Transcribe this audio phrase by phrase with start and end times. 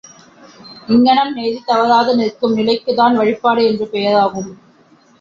[0.87, 4.51] இங்ஙனம் நெறி தவறாது நிற்கும் நிலைக்குத்தான் வழிபாடு என்று பெயராகும்.